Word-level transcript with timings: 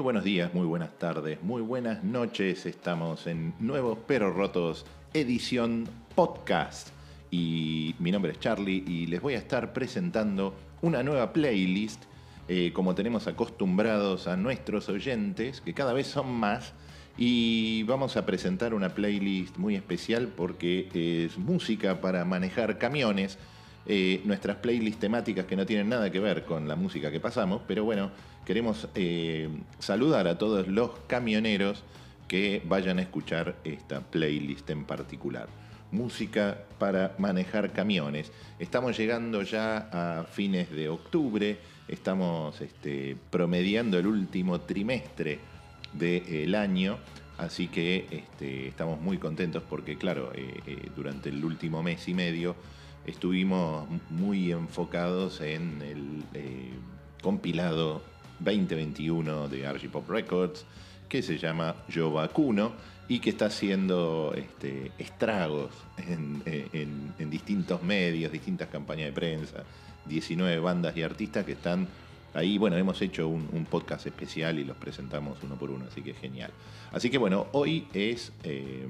Muy 0.00 0.04
buenos 0.04 0.24
días, 0.24 0.54
muy 0.54 0.64
buenas 0.64 0.98
tardes, 0.98 1.42
muy 1.42 1.60
buenas 1.60 2.02
noches. 2.02 2.64
Estamos 2.64 3.26
en 3.26 3.52
Nuevos 3.60 3.98
Pero 4.06 4.32
Rotos, 4.32 4.86
edición 5.12 5.86
podcast. 6.14 6.88
Y 7.30 7.94
mi 7.98 8.10
nombre 8.10 8.32
es 8.32 8.40
Charlie 8.40 8.82
y 8.86 9.08
les 9.08 9.20
voy 9.20 9.34
a 9.34 9.36
estar 9.36 9.74
presentando 9.74 10.54
una 10.80 11.02
nueva 11.02 11.34
playlist, 11.34 12.04
eh, 12.48 12.72
como 12.72 12.94
tenemos 12.94 13.26
acostumbrados 13.26 14.26
a 14.26 14.38
nuestros 14.38 14.88
oyentes, 14.88 15.60
que 15.60 15.74
cada 15.74 15.92
vez 15.92 16.06
son 16.06 16.32
más. 16.32 16.72
Y 17.18 17.82
vamos 17.82 18.16
a 18.16 18.24
presentar 18.24 18.72
una 18.72 18.94
playlist 18.94 19.58
muy 19.58 19.76
especial 19.76 20.28
porque 20.34 20.88
es 21.26 21.36
música 21.36 22.00
para 22.00 22.24
manejar 22.24 22.78
camiones. 22.78 23.36
Eh, 23.86 24.20
nuestras 24.24 24.58
playlists 24.58 25.00
temáticas 25.00 25.46
que 25.46 25.56
no 25.56 25.64
tienen 25.64 25.88
nada 25.88 26.10
que 26.10 26.20
ver 26.20 26.44
con 26.44 26.68
la 26.68 26.76
música 26.76 27.10
que 27.10 27.18
pasamos, 27.18 27.62
pero 27.66 27.84
bueno, 27.84 28.10
queremos 28.44 28.88
eh, 28.94 29.48
saludar 29.78 30.28
a 30.28 30.36
todos 30.36 30.68
los 30.68 30.90
camioneros 31.06 31.82
que 32.28 32.62
vayan 32.66 32.98
a 32.98 33.02
escuchar 33.02 33.56
esta 33.64 34.00
playlist 34.00 34.68
en 34.70 34.84
particular. 34.84 35.48
Música 35.92 36.58
para 36.78 37.14
manejar 37.18 37.72
camiones. 37.72 38.30
Estamos 38.58 38.96
llegando 38.96 39.42
ya 39.42 39.88
a 39.90 40.24
fines 40.24 40.70
de 40.70 40.88
octubre, 40.88 41.58
estamos 41.88 42.60
este, 42.60 43.16
promediando 43.30 43.98
el 43.98 44.06
último 44.06 44.60
trimestre 44.60 45.40
del 45.92 46.54
año, 46.54 46.98
así 47.38 47.66
que 47.66 48.06
este, 48.10 48.68
estamos 48.68 49.00
muy 49.00 49.18
contentos 49.18 49.64
porque, 49.68 49.96
claro, 49.96 50.30
eh, 50.34 50.88
durante 50.94 51.30
el 51.30 51.44
último 51.44 51.82
mes 51.82 52.06
y 52.06 52.14
medio, 52.14 52.54
estuvimos 53.10 53.88
muy 54.08 54.52
enfocados 54.52 55.40
en 55.40 55.82
el 55.82 56.24
eh, 56.34 56.70
compilado 57.22 58.02
2021 58.38 59.48
de 59.48 59.70
RG 59.70 59.90
Pop 59.90 60.08
Records, 60.08 60.64
que 61.08 61.22
se 61.22 61.36
llama 61.36 61.74
Yo 61.88 62.12
Vacuno 62.12 62.72
y 63.08 63.18
que 63.18 63.30
está 63.30 63.46
haciendo 63.46 64.32
este, 64.36 64.92
estragos 64.96 65.70
en, 65.98 66.40
distintos 67.30 67.82
medios, 67.82 68.30
distintas 68.30 68.68
campañas 68.68 69.06
de 69.06 69.12
prensa, 69.12 69.64
19 70.06 70.60
bandas 70.60 70.96
y 70.96 71.02
artistas 71.02 71.44
que 71.44 71.52
están 71.52 71.88
ahí. 72.32 72.58
Bueno, 72.58 72.76
hemos 72.76 73.02
hecho 73.02 73.26
un, 73.26 73.66
podcast 73.68 74.06
especial 74.06 74.60
y 74.60 74.64
los 74.64 74.76
presentamos 74.76 75.38
uno 75.42 75.56
por 75.56 75.70
uno, 75.70 75.86
así 75.90 76.00
que 76.00 76.14
genial. 76.14 76.52
Así 76.92 77.10
que 77.10 77.18
bueno, 77.18 77.48
hoy 77.52 77.88
es, 77.92 78.32
eh, 78.44 78.86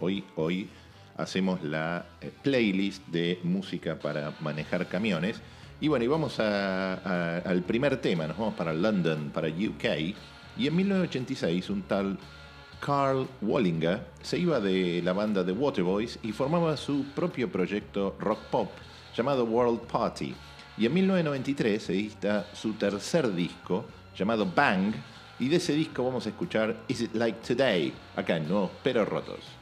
hoy, 0.00 0.24
hoy 0.34 0.68
hacemos 1.16 1.62
la 1.62 2.06
eh, 2.20 2.30
playlist 2.42 3.06
de 3.08 3.38
música 3.42 3.98
para 3.98 4.32
manejar 4.40 4.86
camiones. 4.88 5.40
Y 5.80 5.88
bueno, 5.88 6.04
y 6.04 6.08
vamos 6.08 6.38
al 6.38 7.62
primer 7.66 8.00
tema, 8.00 8.28
nos 8.28 8.38
vamos 8.38 8.54
para 8.54 8.72
London, 8.72 9.30
para 9.34 9.48
UK. 9.48 10.14
Y 10.56 10.66
en 10.68 10.76
1986 10.76 11.70
un 11.70 11.82
tal 11.82 12.18
Carl 12.84 13.28
Wallinger 13.40 14.00
se 14.22 14.38
iba 14.38 14.60
de 14.60 15.00
la 15.02 15.12
banda 15.12 15.44
The 15.44 15.52
Waterboys 15.52 16.18
y 16.22 16.32
formaba 16.32 16.76
su 16.76 17.04
propio 17.14 17.50
proyecto 17.50 18.16
rock 18.18 18.40
pop 18.50 18.70
llamado 19.16 19.44
World 19.44 19.80
Party. 19.82 20.34
Y 20.76 20.86
en 20.86 20.94
1993 20.94 21.82
se 21.82 21.92
edita 21.92 22.46
su 22.52 22.72
tercer 22.74 23.32
disco 23.34 23.84
llamado 24.16 24.46
Bang. 24.46 24.94
Y 25.38 25.48
de 25.48 25.56
ese 25.56 25.74
disco 25.74 26.04
vamos 26.04 26.26
a 26.26 26.30
escuchar 26.30 26.76
Is 26.88 27.02
It 27.02 27.14
Like 27.14 27.38
Today, 27.46 27.92
acá 28.16 28.36
en 28.36 28.48
Nuevos 28.48 28.70
Pero 28.82 29.04
Rotos. 29.04 29.61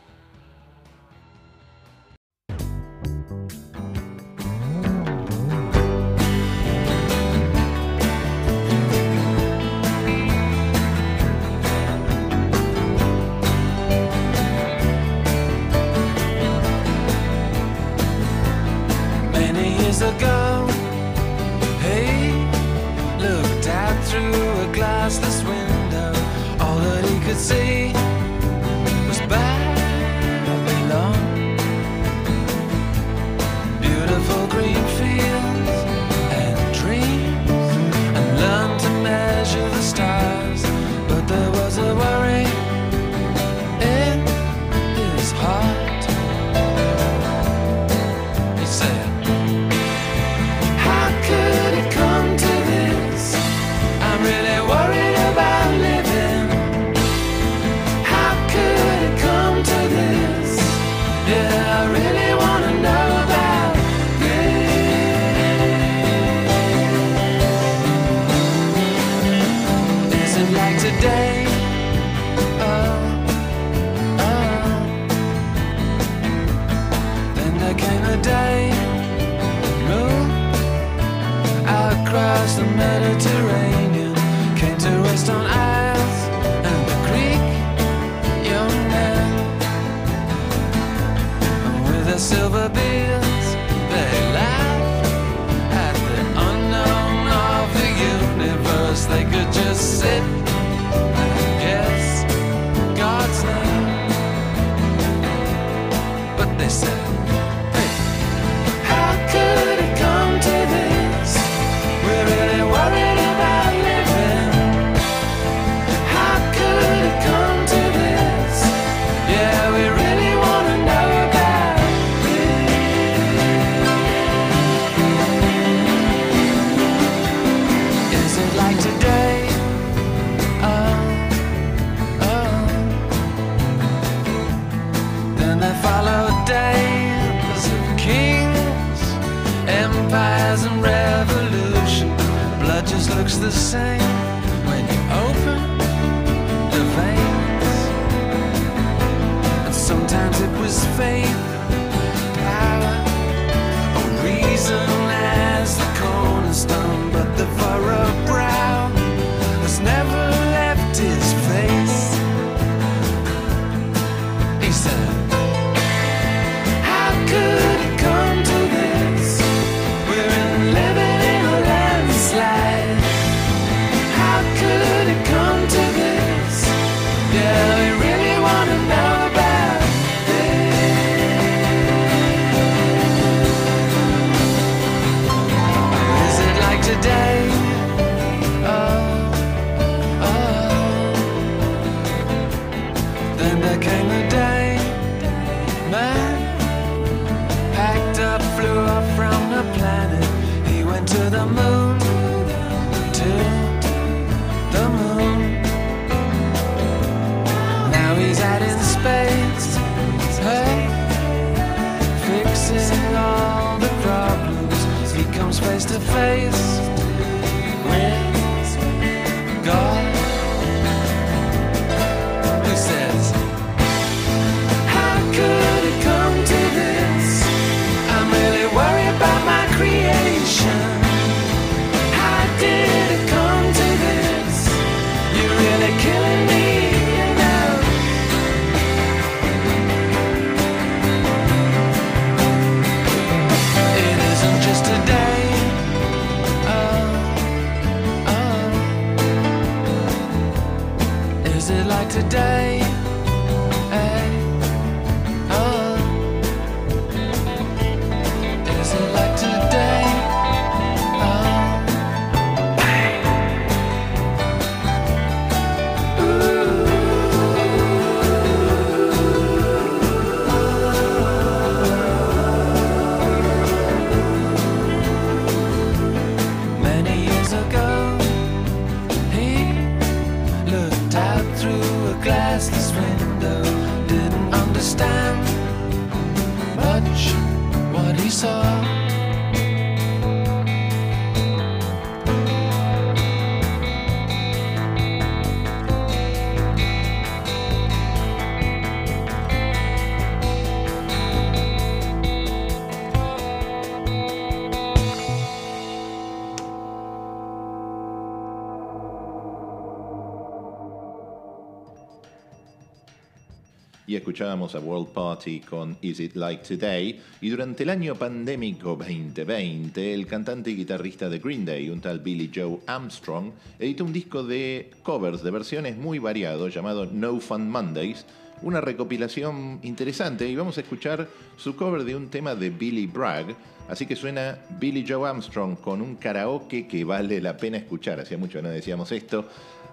escuchábamos 314.51 314.75
a 314.75 314.81
World 314.81 315.13
Party 315.13 315.61
con 315.61 315.97
Is 316.01 316.19
It 316.19 316.35
Like 316.35 316.65
Today, 316.65 317.21
y 317.41 317.51
durante 317.51 317.85
el 317.85 317.91
año 317.91 318.17
pandémico 318.17 318.97
2020, 318.97 320.13
el 320.13 320.27
cantante 320.27 320.73
y 320.73 320.75
guitarrista 320.75 321.29
de 321.29 321.39
Green 321.39 321.65
Day, 321.65 321.89
un 321.89 322.01
tal 322.01 322.19
Billy 322.19 322.51
Joe 322.53 322.81
Armstrong, 322.89 323.53
editó 323.79 324.05
un 324.05 324.13
disco 324.13 324.43
de 324.43 324.91
covers 325.05 325.45
de 325.45 325.53
versiones 325.53 325.97
muy 325.97 326.19
variado 326.19 326.67
llamado 326.67 327.07
No 327.07 327.39
Fun 327.39 327.71
Mondays, 327.71 328.27
una 328.63 328.81
recopilación 328.81 329.79
interesante 329.85 330.49
y 330.49 330.57
vamos 330.57 330.79
a 330.79 330.81
escuchar 330.81 331.29
su 331.57 331.77
cover 331.77 332.03
de 332.03 332.17
un 332.17 332.29
tema 332.29 332.57
de 332.57 332.71
Billy 332.71 333.07
Bragg, 333.07 333.55
así 333.89 334.05
que 334.05 334.17
suena 334.17 334.59
Billy 334.81 335.05
Joe 335.07 335.29
Armstrong 335.29 335.77
con 335.77 336.03
un 336.03 336.17
karaoke 336.17 336.89
que 336.89 337.05
vale 337.05 337.41
la 337.41 337.57
pena 337.57 337.77
escuchar, 337.77 338.19
hacía 338.19 338.37
mucho 338.37 338.61
no 338.61 338.69
decíamos 338.69 339.13
esto, 339.13 339.49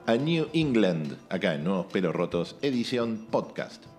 a 0.08 0.16
New 0.16 0.48
England, 0.54 1.16
acá 1.30 1.54
en 1.54 1.64
Nuevos 1.64 1.86
Pelos 1.92 2.16
Rotos, 2.16 2.56
edición 2.64 3.28
podcast. 3.30 3.97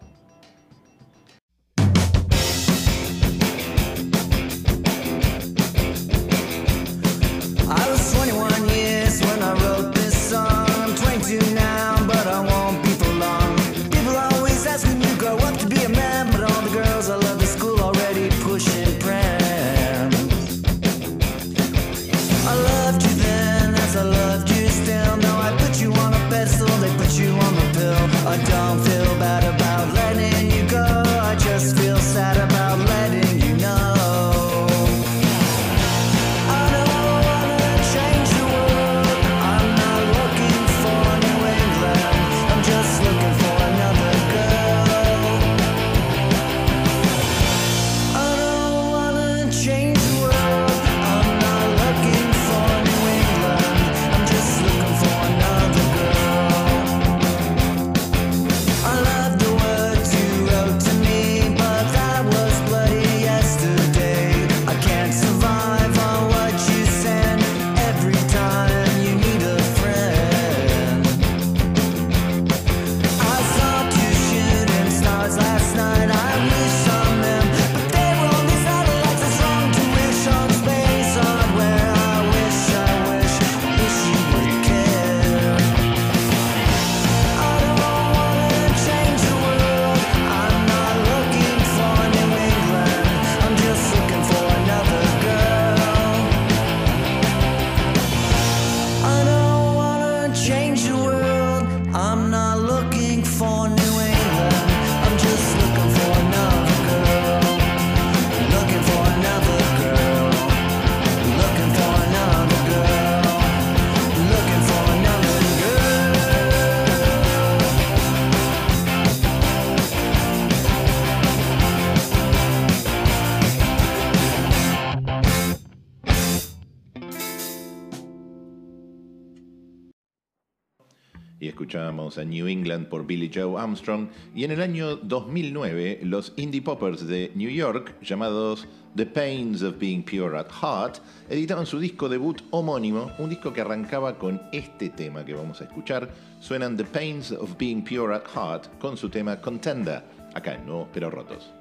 New 132.25 132.46
England 132.46 132.88
por 132.88 133.06
Billy 133.06 133.30
Joe 133.32 133.60
Armstrong 133.60 134.08
y 134.34 134.44
en 134.44 134.50
el 134.50 134.62
año 134.62 134.96
2009 134.96 136.00
los 136.02 136.32
indie 136.37 136.62
poppers 136.62 137.06
de 137.06 137.32
New 137.34 137.50
York, 137.50 137.94
llamados 138.02 138.66
The 138.96 139.06
Pains 139.06 139.62
of 139.62 139.78
Being 139.78 140.02
Pure 140.02 140.38
at 140.38 140.50
Heart, 140.50 140.98
editaron 141.28 141.66
su 141.66 141.78
disco 141.78 142.08
debut 142.08 142.42
homónimo, 142.50 143.12
un 143.18 143.30
disco 143.30 143.52
que 143.52 143.60
arrancaba 143.60 144.18
con 144.18 144.40
este 144.52 144.88
tema 144.88 145.25
que 145.25 145.34
vamos 145.34 145.60
a 145.60 145.64
escuchar. 145.64 146.10
Suenan 146.40 146.76
The 146.76 146.84
Pains 146.84 147.32
of 147.32 147.56
Being 147.56 147.82
Pure 147.84 148.14
at 148.14 148.26
Heart 148.34 148.78
con 148.78 148.96
su 148.96 149.08
tema 149.08 149.40
Contender, 149.40 150.02
acá 150.34 150.54
en 150.54 150.66
Nuevos 150.66 150.88
Pero 150.92 151.10
Rotos. 151.10 151.57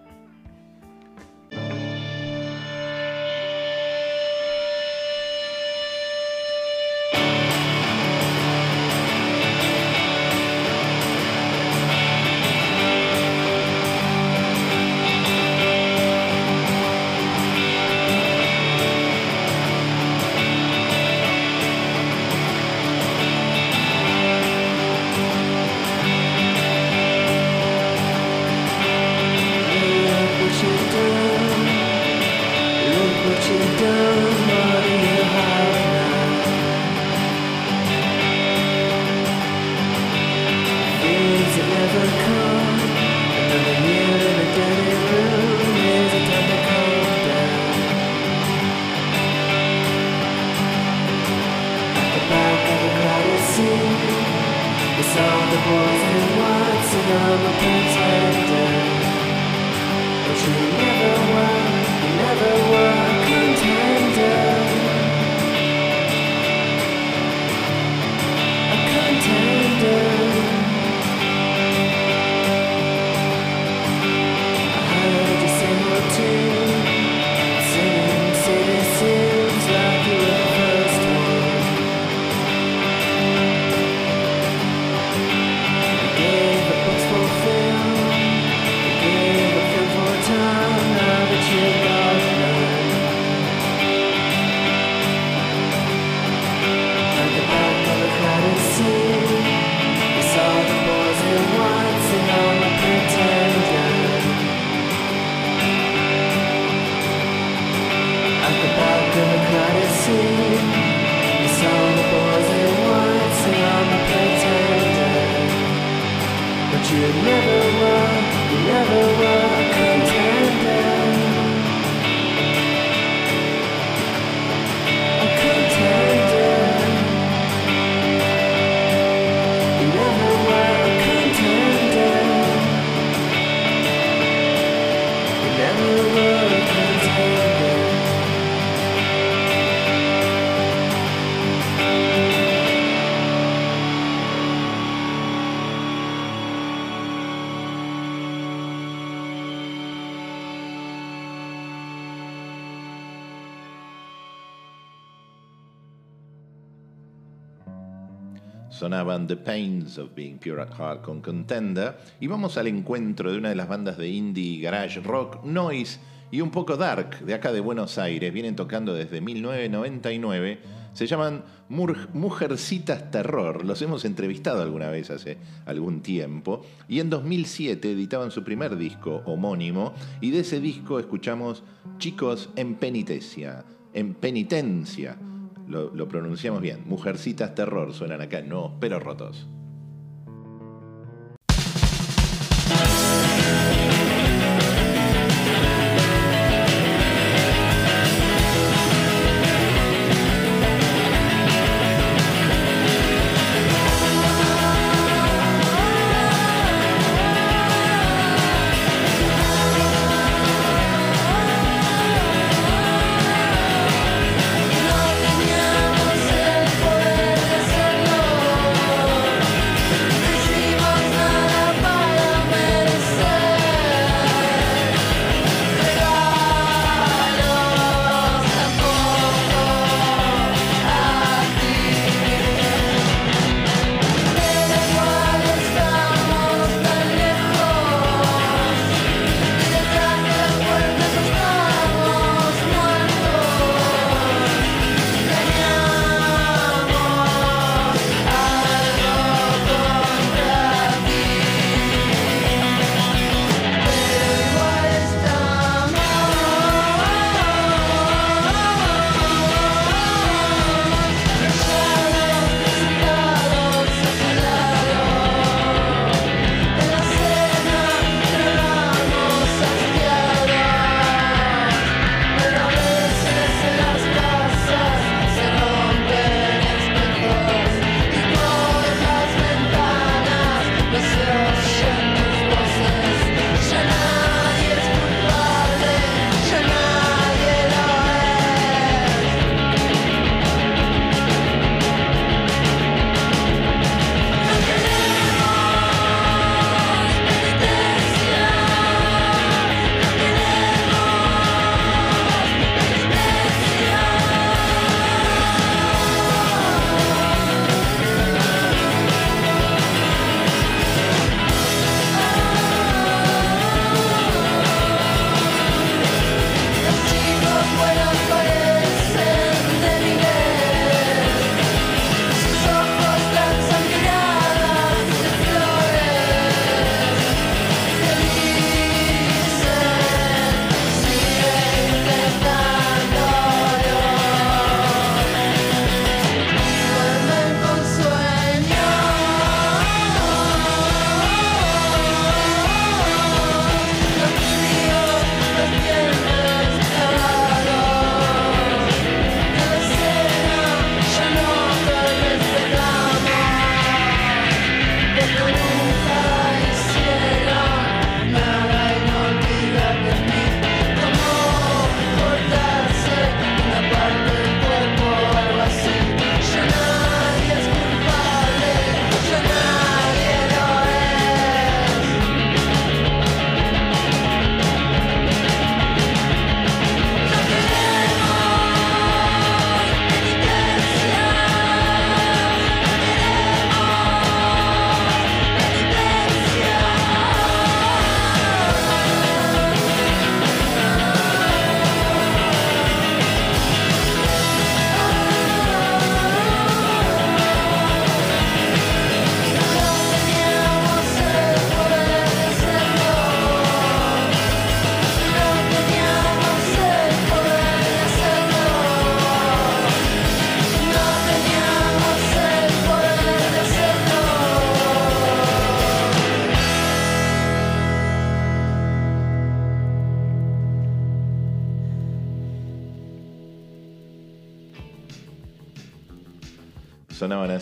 Sonaban 158.98 159.28
The 159.28 159.38
Pains 159.38 160.00
of 160.00 160.16
Being 160.16 160.40
Pure 160.40 160.60
at 160.60 160.74
Heart 160.74 161.04
con 161.04 161.22
Contender. 161.22 162.00
Y 162.20 162.26
vamos 162.26 162.58
al 162.58 162.66
encuentro 162.66 163.32
de 163.32 163.38
una 163.38 163.50
de 163.50 163.56
las 163.56 163.68
bandas 163.68 163.96
de 163.96 164.10
indie, 164.10 164.60
garage, 164.60 165.02
rock, 165.02 165.44
noise 165.44 166.00
y 166.32 166.42
un 166.42 166.50
poco 166.50 166.78
dark 166.78 167.20
de 167.20 167.36
acá 167.36 167.52
de 167.52 167.60
Buenos 167.60 168.00
Aires. 168.00 168.34
Vienen 168.34 168.56
tocando 168.56 168.96
desde 168.96 169.22
1999. 169.22 170.60
Se 170.94 171.06
llaman 171.06 171.44
Mujercitas 171.70 173.12
Terror. 173.12 173.64
Los 173.64 173.84
hemos 173.84 174.04
entrevistado 174.04 174.64
alguna 174.64 174.90
vez 174.90 175.12
hace 175.12 175.38
algún 175.68 176.02
tiempo. 176.02 176.66
Y 176.88 177.00
en 177.00 177.12
2007 177.12 177.92
editaban 177.92 178.32
su 178.32 178.44
primer 178.44 178.78
disco 178.78 179.22
homónimo. 179.28 179.94
Y 180.22 180.32
de 180.32 180.40
ese 180.40 180.60
disco 180.60 180.98
escuchamos 180.98 181.64
Chicos 182.00 182.50
en 182.56 182.74
Penitencia. 182.74 183.64
En 183.94 184.16
Penitencia. 184.16 185.20
Lo, 185.68 185.94
lo 185.94 186.08
pronunciamos 186.08 186.62
bien. 186.62 186.84
Mujercitas 186.86 187.56
Terror 187.56 187.94
suenan 187.94 188.22
acá, 188.22 188.42
no, 188.42 188.78
pero 188.80 189.00
rotos. 189.00 189.48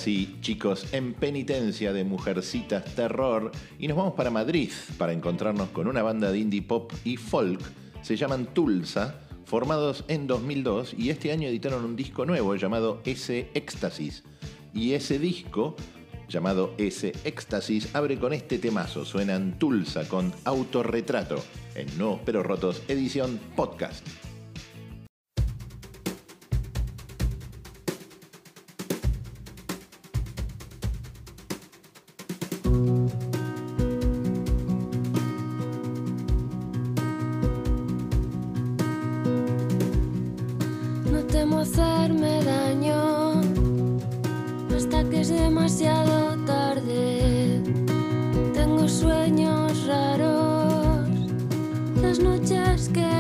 Así 0.06 0.38
chicos 0.40 0.94
en 0.94 1.16
penitencia 1.16 1.92
de 1.92 2.04
Mujercitas 2.04 2.94
Terror 2.94 3.50
y 3.80 3.88
nos 3.88 3.98
vamos 3.98 4.14
para 4.14 4.30
Madrid 4.30 4.70
para 5.00 5.14
encontrarnos 5.14 5.70
con 5.70 5.88
una 5.88 6.04
banda 6.04 6.32
de 6.32 6.38
indie 6.38 6.62
pop 6.62 6.94
y 7.04 7.18
folk. 7.18 7.60
Se 8.04 8.16
llaman 8.16 8.46
Tulsa, 8.54 9.20
formados 9.46 10.06
en 10.08 10.28
2002 10.28 10.94
y 10.96 11.10
este 11.10 11.32
año 11.32 11.48
editaron 11.48 11.84
un 11.84 11.96
disco 11.96 12.24
nuevo 12.24 12.56
llamado 12.56 13.02
S 13.04 13.50
Éxtasis. 13.56 14.22
Y 14.76 14.94
ese 14.94 15.18
disco, 15.18 15.76
llamado 16.30 16.76
S 16.78 17.12
Éxtasis, 17.24 17.96
abre 17.96 18.20
con 18.20 18.32
este 18.32 18.60
temazo. 18.60 19.06
Suenan 19.06 19.58
Tulsa 19.58 20.08
con 20.08 20.32
autorretrato 20.44 21.44
en 21.74 21.88
Nuevos 21.98 22.20
Pero 22.24 22.44
Rotos, 22.44 22.84
edición 22.90 23.40
podcast. 23.56 24.06
Hasta 44.86 45.04
que 45.10 45.22
es 45.22 45.30
demasiado 45.30 46.38
tarde. 46.46 47.60
Tengo 48.54 48.88
sueños 48.88 49.88
raros, 49.88 51.10
las 52.00 52.20
noches 52.20 52.90
que 52.94 53.15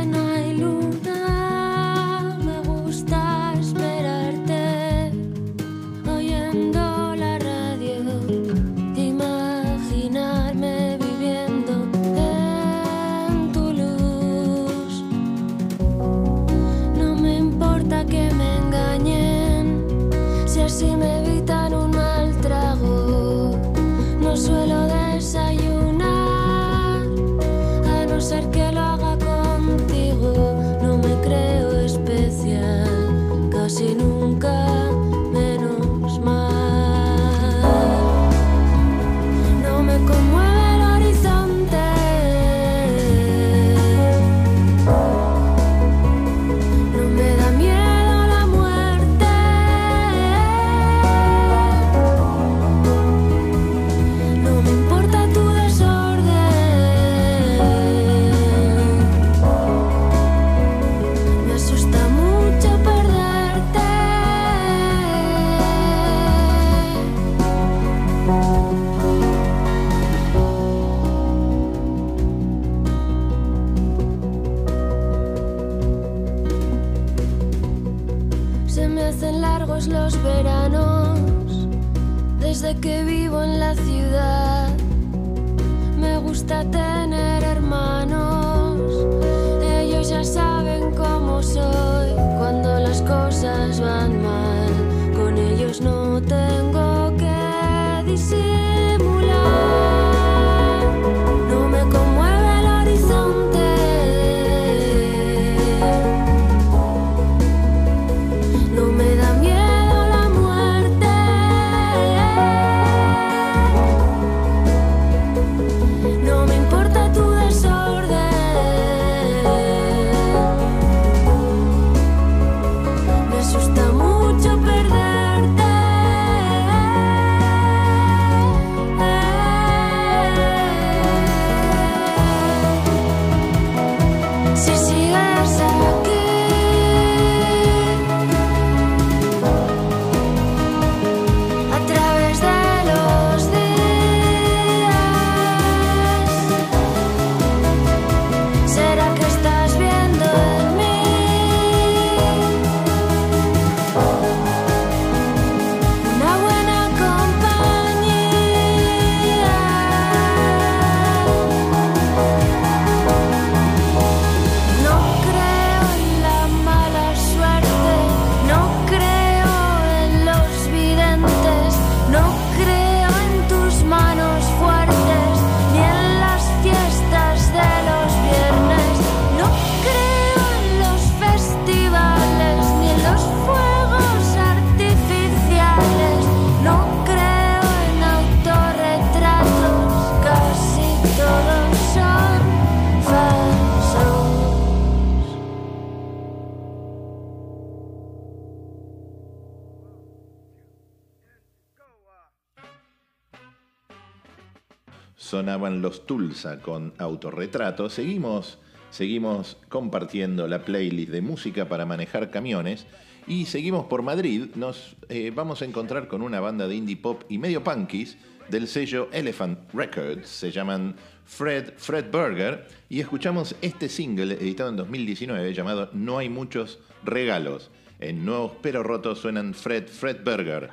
Tulsa 206.01 206.59
con 206.59 206.93
autorretrato. 206.97 207.89
Seguimos, 207.89 208.57
seguimos 208.89 209.57
compartiendo 209.69 210.47
la 210.47 210.63
playlist 210.65 211.11
de 211.11 211.21
música 211.21 211.67
para 211.67 211.85
manejar 211.85 212.31
camiones 212.31 212.87
y 213.27 213.45
seguimos 213.45 213.85
por 213.85 214.01
Madrid. 214.01 214.47
Nos 214.55 214.95
eh, 215.09 215.31
vamos 215.33 215.61
a 215.61 215.65
encontrar 215.65 216.07
con 216.07 216.21
una 216.21 216.39
banda 216.39 216.67
de 216.67 216.75
indie 216.75 216.97
pop 216.97 217.23
y 217.29 217.37
medio 217.37 217.63
punkies 217.63 218.17
del 218.49 218.67
sello 218.67 219.09
Elephant 219.11 219.57
Records. 219.73 220.27
Se 220.27 220.51
llaman 220.51 220.95
Fred 221.25 221.73
Fred 221.77 222.11
Burger 222.11 222.67
y 222.89 222.99
escuchamos 222.99 223.55
este 223.61 223.89
single 223.89 224.33
editado 224.35 224.69
en 224.69 224.75
2019 224.77 225.53
llamado 225.53 225.89
No 225.93 226.17
hay 226.17 226.29
muchos 226.29 226.79
regalos. 227.03 227.71
En 227.99 228.25
Nuevos 228.25 228.53
Pero 228.61 228.83
Rotos 228.83 229.19
suenan 229.19 229.53
Fred 229.53 229.87
Fred 229.87 230.23
Burger. 230.23 230.69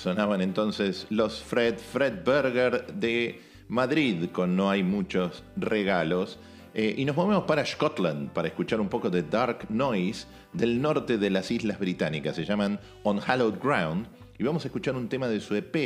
Sonaban 0.00 0.40
entonces 0.40 1.06
los 1.10 1.42
Fred 1.42 1.76
Fred 1.76 2.24
Burger 2.24 2.86
de 2.94 3.38
Madrid 3.68 4.30
con 4.32 4.56
No 4.56 4.70
hay 4.70 4.82
muchos 4.82 5.42
regalos. 5.56 6.38
Eh, 6.72 6.94
y 6.96 7.04
nos 7.04 7.16
movemos 7.16 7.44
para 7.44 7.66
Scotland 7.66 8.30
para 8.30 8.48
escuchar 8.48 8.80
un 8.80 8.88
poco 8.88 9.10
de 9.10 9.22
Dark 9.24 9.66
Noise 9.68 10.26
del 10.54 10.80
norte 10.80 11.18
de 11.18 11.28
las 11.28 11.50
Islas 11.50 11.78
Británicas. 11.78 12.36
Se 12.36 12.46
llaman 12.46 12.80
On 13.02 13.18
Hallowed 13.20 13.58
Ground. 13.62 14.06
Y 14.38 14.44
vamos 14.44 14.64
a 14.64 14.68
escuchar 14.68 14.96
un 14.96 15.08
tema 15.10 15.28
de 15.28 15.38
su 15.38 15.54
EP 15.54 15.76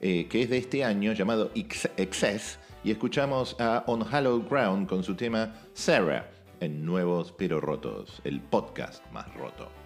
eh, 0.00 0.26
que 0.30 0.40
es 0.42 0.48
de 0.48 0.56
este 0.56 0.82
año 0.82 1.12
llamado 1.12 1.50
Ex- 1.54 1.90
Excess. 1.98 2.58
Y 2.82 2.90
escuchamos 2.90 3.54
a 3.60 3.84
On 3.86 4.02
Hallowed 4.02 4.48
Ground 4.48 4.88
con 4.88 5.04
su 5.04 5.14
tema 5.14 5.56
Sarah 5.74 6.30
en 6.60 6.86
Nuevos 6.86 7.34
pero 7.36 7.60
Rotos, 7.60 8.22
el 8.24 8.40
podcast 8.40 9.04
más 9.12 9.26
roto. 9.34 9.81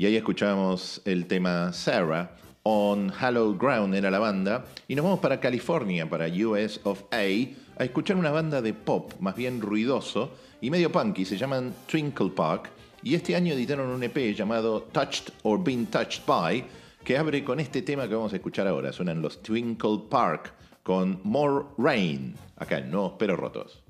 Y 0.00 0.06
ahí 0.06 0.16
escuchamos 0.16 1.02
el 1.04 1.26
tema 1.26 1.74
Sarah, 1.74 2.34
On 2.62 3.10
Hallowed 3.10 3.58
Ground 3.58 3.94
era 3.94 4.10
la 4.10 4.18
banda. 4.18 4.64
Y 4.88 4.94
nos 4.94 5.04
vamos 5.04 5.20
para 5.20 5.40
California, 5.40 6.08
para 6.08 6.26
US 6.26 6.80
of 6.84 7.02
A, 7.10 7.18
a 7.18 7.84
escuchar 7.84 8.16
una 8.16 8.30
banda 8.30 8.62
de 8.62 8.72
pop, 8.72 9.12
más 9.20 9.36
bien 9.36 9.60
ruidoso 9.60 10.30
y 10.62 10.70
medio 10.70 10.90
punky. 10.90 11.26
Se 11.26 11.36
llaman 11.36 11.74
Twinkle 11.86 12.30
Park. 12.30 12.70
Y 13.02 13.14
este 13.14 13.36
año 13.36 13.52
editaron 13.52 13.90
un 13.90 14.02
EP 14.02 14.34
llamado 14.34 14.84
Touched 14.84 15.34
or 15.42 15.62
Been 15.62 15.84
Touched 15.84 16.22
By, 16.26 16.64
que 17.04 17.18
abre 17.18 17.44
con 17.44 17.60
este 17.60 17.82
tema 17.82 18.08
que 18.08 18.14
vamos 18.14 18.32
a 18.32 18.36
escuchar 18.36 18.66
ahora. 18.66 18.94
Suenan 18.94 19.20
los 19.20 19.42
Twinkle 19.42 20.04
Park 20.08 20.54
con 20.82 21.20
More 21.24 21.66
Rain, 21.76 22.34
acá 22.56 22.78
en 22.78 22.90
Nuevos 22.90 23.16
Pero 23.18 23.36
Rotos. 23.36 23.82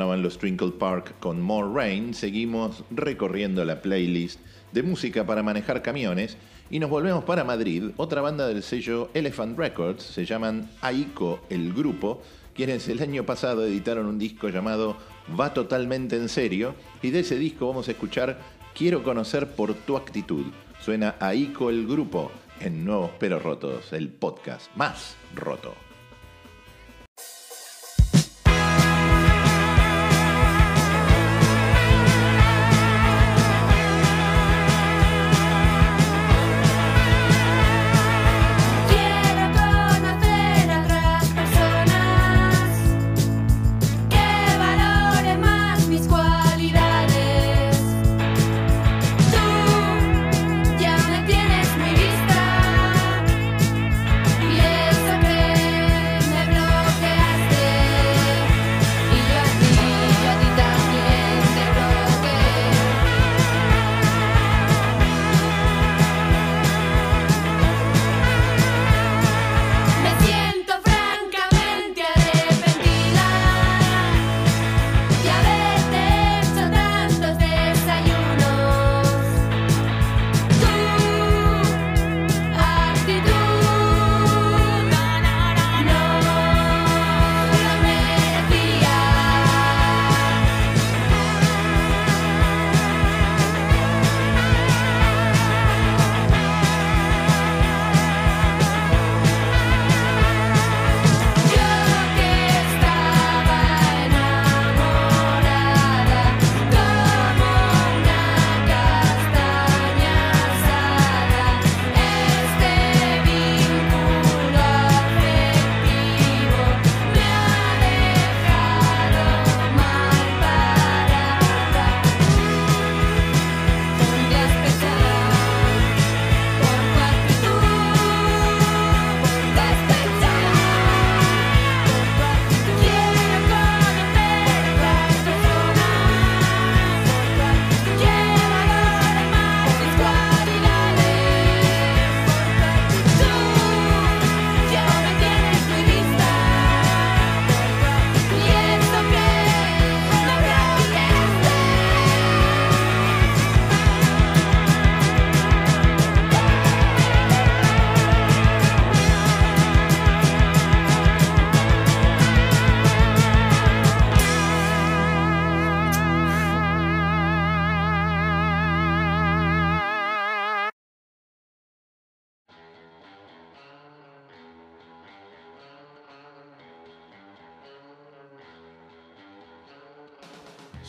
Sonaban 0.00 0.22
los 0.22 0.38
Twinkle 0.38 0.70
Park 0.70 1.16
con 1.20 1.42
More 1.42 1.74
Rain. 1.74 2.14
Seguimos 2.14 2.84
recorriendo 2.90 3.62
la 3.66 3.82
playlist 3.82 4.40
de 4.72 4.82
música 4.82 5.26
para 5.26 5.42
manejar 5.42 5.82
camiones 5.82 6.38
y 6.70 6.78
nos 6.78 6.88
volvemos 6.88 7.24
para 7.24 7.44
Madrid. 7.44 7.90
Otra 7.98 8.22
banda 8.22 8.48
del 8.48 8.62
sello 8.62 9.10
Elephant 9.12 9.58
Records 9.58 10.02
se 10.02 10.24
llaman 10.24 10.70
Aiko 10.80 11.40
el 11.50 11.74
grupo, 11.74 12.22
quienes 12.54 12.88
el 12.88 13.02
año 13.02 13.26
pasado 13.26 13.66
editaron 13.66 14.06
un 14.06 14.18
disco 14.18 14.48
llamado 14.48 14.96
Va 15.38 15.52
totalmente 15.52 16.16
en 16.16 16.30
serio 16.30 16.74
y 17.02 17.10
de 17.10 17.20
ese 17.20 17.36
disco 17.36 17.68
vamos 17.68 17.88
a 17.88 17.90
escuchar 17.90 18.38
Quiero 18.74 19.02
conocer 19.02 19.48
por 19.48 19.74
tu 19.74 19.98
actitud. 19.98 20.46
Suena 20.80 21.16
Aiko 21.20 21.68
el 21.68 21.86
grupo 21.86 22.32
en 22.58 22.86
Nuevos 22.86 23.10
Pero 23.18 23.38
Rotos, 23.38 23.92
el 23.92 24.08
podcast 24.08 24.74
más 24.76 25.14
roto. 25.34 25.89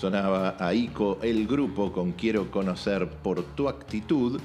Sonaba 0.02 0.56
Aiko 0.58 1.20
el 1.22 1.45
grupo 1.45 1.91
con 1.91 2.14
Quiero 2.14 2.49
conocer 2.49 3.08
por 3.08 3.43
tu 3.43 3.70
actitud. 3.70 4.41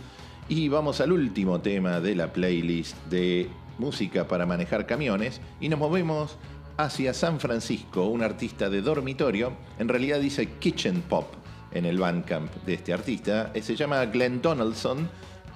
Y 0.51 0.69
vamos 0.69 1.01
al 1.01 1.13
último 1.13 1.63
tema 1.63 1.99
de 1.99 2.15
la 2.15 2.31
playlist 2.31 2.95
de 3.07 3.49
música 3.79 4.29
para 4.29 4.45
manejar 4.45 4.85
camiones. 4.85 5.41
Y 5.59 5.71
nos 5.71 5.79
movemos 5.79 6.37
hacia 6.77 7.15
San 7.15 7.41
Francisco, 7.41 8.05
un 8.05 8.23
artista 8.23 8.69
de 8.69 8.83
dormitorio. 8.83 9.55
En 9.79 9.89
realidad 9.89 10.21
dice 10.21 10.47
Kitchen 10.59 11.01
Pop 11.01 11.33
en 11.73 11.87
el 11.87 11.97
Bandcamp 11.97 12.53
de 12.67 12.75
este 12.75 12.93
artista. 12.93 13.51
Eh, 13.55 13.63
Se 13.63 13.77
llama 13.77 14.05
Glenn 14.05 14.43
Donaldson, 14.43 15.09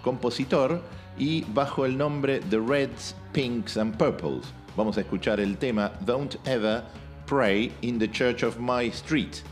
compositor, 0.03 0.81
y 1.19 1.45
bajo 1.53 1.85
el 1.85 1.99
nombre 1.99 2.41
The 2.49 2.59
Reds, 2.59 3.15
Pinks 3.35 3.77
and 3.77 3.99
Purples. 3.99 4.47
Vamos 4.79 4.97
a 4.97 5.03
escuchar 5.03 5.41
el 5.41 5.59
tema 5.59 5.93
Don't 6.07 6.37
Ever 6.47 6.85
Pray 7.27 7.71
in 7.83 7.99
the 7.99 8.11
Church 8.11 8.43
of 8.43 8.57
My 8.59 8.87
Street. 8.87 9.43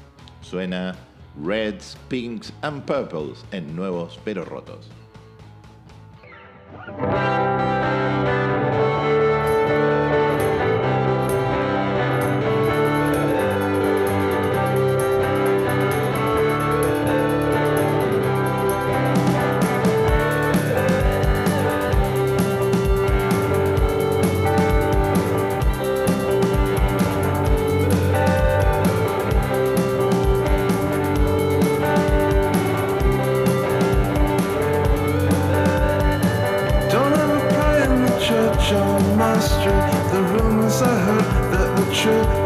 Suena 0.43 0.95
Reds, 1.41 1.97
Pinks 2.09 2.53
and 2.63 2.85
Purples 2.85 3.45
en 3.53 3.75
Nuevos 3.75 4.19
Pero 4.25 4.45
Rotos. 4.45 4.89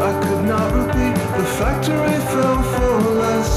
I 0.03 0.13
could 0.21 0.45
not 0.45 0.69
repeat. 0.75 1.15
The 1.39 1.47
factory 1.59 2.19
fell 2.33 2.63
for 2.75 2.95
less. 3.23 3.53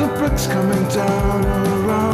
The 0.00 0.08
bricks 0.18 0.48
coming 0.48 0.84
down 0.88 1.44
around 1.44 2.07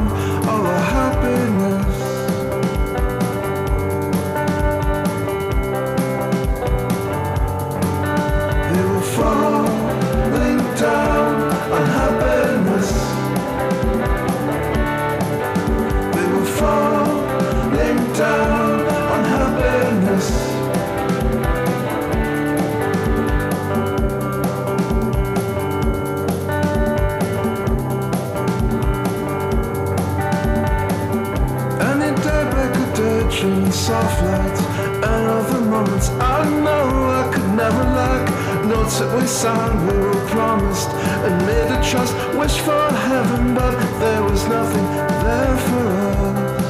that 38.99 39.19
we 39.19 39.27
sang, 39.27 39.87
we 39.89 39.99
were 39.99 40.27
promised 40.29 40.89
and 40.89 41.47
made 41.47 41.69
a 41.69 41.83
trust, 41.83 42.15
wish 42.39 42.59
for 42.61 42.89
heaven, 43.09 43.55
but 43.55 43.77
there 43.99 44.23
was 44.23 44.47
nothing 44.47 44.87
there 45.25 45.57
for 45.67 45.89
us. 45.99 46.65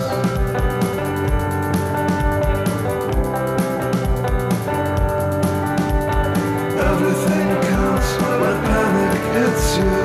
Everything 6.90 7.48
counts 7.72 8.10
when 8.22 8.56
panic 8.68 9.22
hits 9.36 9.68
you. 9.76 9.96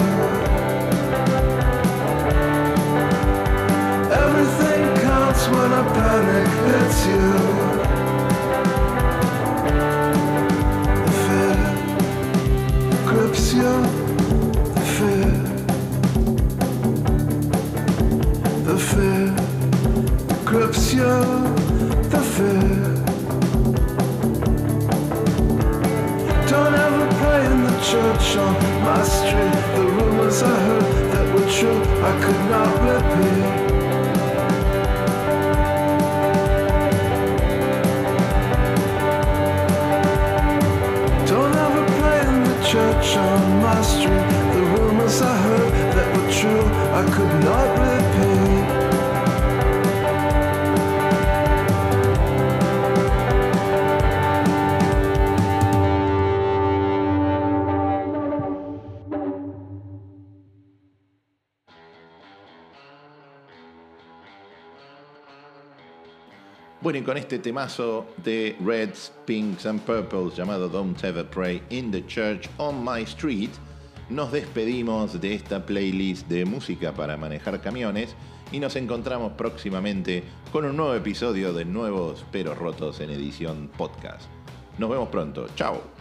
Everything 4.26 4.84
counts 5.07 5.43
when 5.47 5.72
a 5.72 5.84
panic 5.95 6.49
hits 6.67 6.99
you. 7.07 7.38
Este 67.30 67.38
temazo 67.38 68.07
de 68.23 68.55
Reds, 68.59 69.13
Pinks 69.27 69.67
and 69.67 69.80
Purples 69.82 70.36
llamado 70.36 70.67
Don't 70.67 71.03
Ever 71.03 71.23
Pray 71.23 71.61
in 71.69 71.91
the 71.91 72.03
Church 72.07 72.49
on 72.57 72.84
My 72.84 73.03
Street, 73.03 73.51
nos 74.09 74.32
despedimos 74.32 75.21
de 75.21 75.36
esta 75.36 75.63
playlist 75.63 76.27
de 76.27 76.43
música 76.45 76.91
para 76.91 77.17
manejar 77.17 77.61
camiones 77.61 78.15
y 78.51 78.59
nos 78.59 78.75
encontramos 78.75 79.34
próximamente 79.34 80.23
con 80.51 80.65
un 80.65 80.75
nuevo 80.75 80.95
episodio 80.95 81.53
de 81.53 81.65
Nuevos 81.65 82.25
pero 82.32 82.55
Rotos 82.55 82.99
en 82.99 83.11
edición 83.11 83.69
podcast. 83.77 84.27
Nos 84.80 84.89
vemos 84.89 85.09
pronto. 85.09 85.45
Chao. 85.55 85.98